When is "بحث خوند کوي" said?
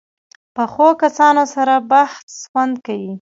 1.91-3.13